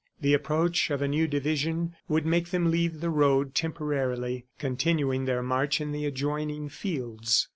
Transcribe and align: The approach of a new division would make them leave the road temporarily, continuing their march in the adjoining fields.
The 0.19 0.33
approach 0.33 0.89
of 0.89 1.03
a 1.03 1.07
new 1.07 1.27
division 1.27 1.95
would 2.07 2.25
make 2.25 2.49
them 2.49 2.71
leave 2.71 3.01
the 3.01 3.11
road 3.11 3.53
temporarily, 3.53 4.47
continuing 4.57 5.25
their 5.25 5.43
march 5.43 5.79
in 5.79 5.91
the 5.91 6.07
adjoining 6.07 6.69
fields. 6.69 7.49